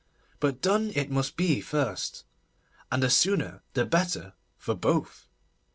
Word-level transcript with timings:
But 0.39 0.63
done 0.63 0.91
it 0.95 1.11
must 1.11 1.37
be 1.37 1.61
first; 1.61 2.23
and 2.91 3.03
the 3.03 3.09
sooner 3.11 3.61
the 3.75 3.85
better 3.85 4.33
for 4.57 4.73
both. 4.73 5.27